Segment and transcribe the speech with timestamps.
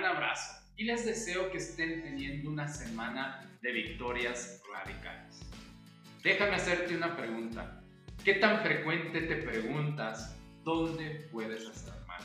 [0.00, 5.40] gran abrazo y les deseo que estén teniendo una semana de victorias radicales.
[6.22, 7.80] Déjame hacerte una pregunta.
[8.24, 12.22] ¿Qué tan frecuente te preguntas dónde puedes estar más?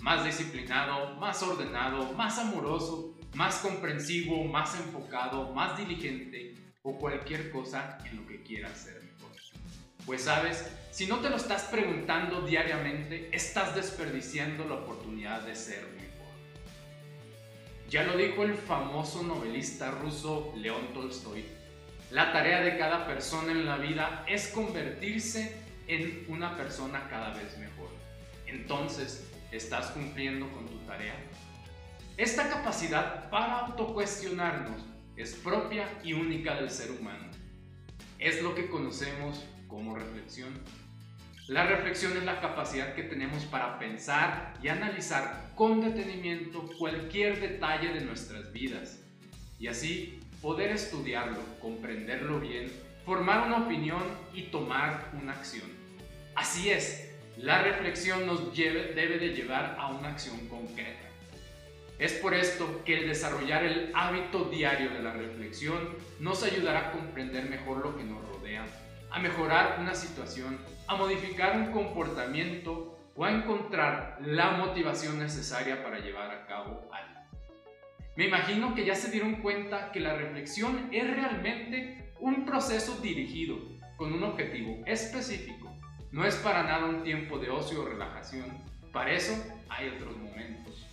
[0.00, 7.98] Más disciplinado, más ordenado, más amoroso, más comprensivo, más enfocado, más diligente o cualquier cosa
[8.04, 9.30] en lo que quieras ser mejor.
[10.04, 15.86] Pues sabes, si no te lo estás preguntando diariamente, estás desperdiciando la oportunidad de ser
[15.94, 16.07] mejor.
[17.88, 21.42] Ya lo dijo el famoso novelista ruso León Tolstoy,
[22.10, 25.56] la tarea de cada persona en la vida es convertirse
[25.86, 27.88] en una persona cada vez mejor.
[28.46, 31.14] Entonces, ¿estás cumpliendo con tu tarea?
[32.18, 34.82] Esta capacidad para autocuestionarnos
[35.16, 37.30] es propia y única del ser humano.
[38.18, 40.52] Es lo que conocemos como reflexión.
[41.48, 47.88] La reflexión es la capacidad que tenemos para pensar y analizar con detenimiento cualquier detalle
[47.94, 49.00] de nuestras vidas
[49.58, 52.70] y así poder estudiarlo, comprenderlo bien,
[53.06, 54.02] formar una opinión
[54.34, 55.70] y tomar una acción.
[56.34, 61.08] Así es, la reflexión nos debe de llevar a una acción concreta.
[61.98, 66.92] Es por esto que el desarrollar el hábito diario de la reflexión nos ayudará a
[66.92, 68.66] comprender mejor lo que nos rodea,
[69.10, 75.98] a mejorar una situación, a modificar un comportamiento o a encontrar la motivación necesaria para
[75.98, 77.20] llevar a cabo algo.
[78.16, 83.56] Me imagino que ya se dieron cuenta que la reflexión es realmente un proceso dirigido
[83.96, 85.72] con un objetivo específico.
[86.10, 88.46] No es para nada un tiempo de ocio o relajación.
[88.92, 89.34] Para eso
[89.68, 90.87] hay otros momentos.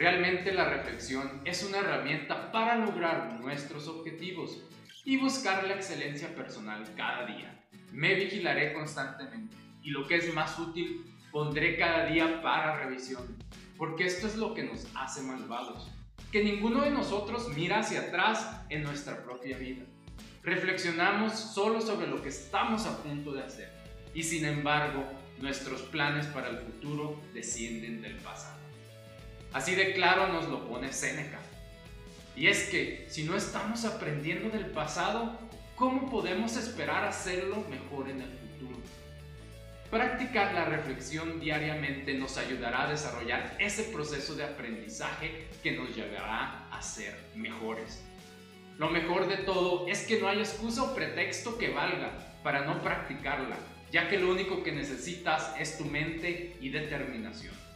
[0.00, 4.62] Realmente la reflexión es una herramienta para lograr nuestros objetivos
[5.04, 7.62] y buscar la excelencia personal cada día.
[7.92, 13.36] Me vigilaré constantemente y lo que es más útil, pondré cada día para revisión,
[13.76, 15.90] porque esto es lo que nos hace malvados,
[16.32, 19.84] que ninguno de nosotros mira hacia atrás en nuestra propia vida.
[20.42, 23.70] Reflexionamos solo sobre lo que estamos a punto de hacer
[24.14, 25.04] y sin embargo
[25.42, 28.69] nuestros planes para el futuro descienden del pasado.
[29.52, 31.38] Así de claro nos lo pone Séneca.
[32.36, 35.38] Y es que si no estamos aprendiendo del pasado,
[35.74, 38.78] ¿cómo podemos esperar hacerlo mejor en el futuro?
[39.90, 46.68] Practicar la reflexión diariamente nos ayudará a desarrollar ese proceso de aprendizaje que nos llevará
[46.70, 48.04] a ser mejores.
[48.78, 52.12] Lo mejor de todo es que no hay excusa o pretexto que valga
[52.44, 53.56] para no practicarla,
[53.90, 57.69] ya que lo único que necesitas es tu mente y determinación.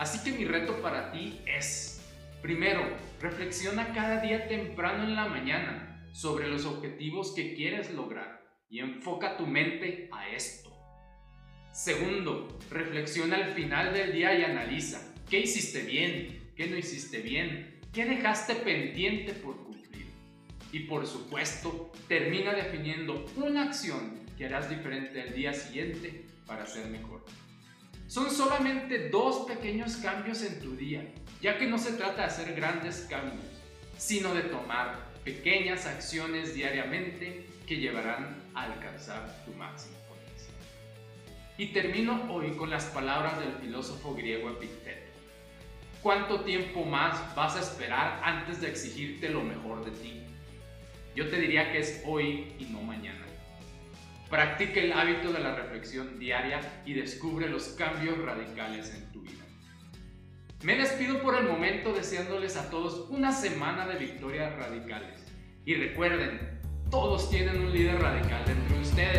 [0.00, 2.00] Así que mi reto para ti es,
[2.40, 2.80] primero,
[3.20, 9.36] reflexiona cada día temprano en la mañana sobre los objetivos que quieres lograr y enfoca
[9.36, 10.70] tu mente a esto.
[11.70, 17.78] Segundo, reflexiona al final del día y analiza qué hiciste bien, qué no hiciste bien,
[17.92, 20.06] qué dejaste pendiente por cumplir.
[20.72, 26.86] Y por supuesto, termina definiendo una acción que harás diferente el día siguiente para ser
[26.86, 27.22] mejor.
[28.10, 31.06] Son solamente dos pequeños cambios en tu día,
[31.40, 33.46] ya que no se trata de hacer grandes cambios,
[33.98, 40.56] sino de tomar pequeñas acciones diariamente que llevarán a alcanzar tu máximo potencial.
[41.56, 45.12] Y termino hoy con las palabras del filósofo griego Epicteto.
[46.02, 50.20] ¿Cuánto tiempo más vas a esperar antes de exigirte lo mejor de ti?
[51.14, 52.89] Yo te diría que es hoy y no mañana.
[54.30, 59.44] Practica el hábito de la reflexión diaria y descubre los cambios radicales en tu vida.
[60.62, 65.18] Me despido por el momento deseándoles a todos una semana de victorias radicales.
[65.64, 66.60] Y recuerden,
[66.92, 69.09] todos tienen un líder radical dentro de ustedes.